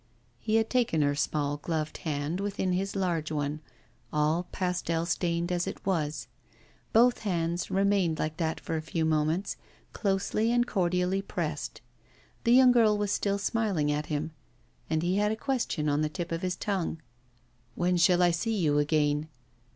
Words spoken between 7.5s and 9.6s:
remained like that for a few moments,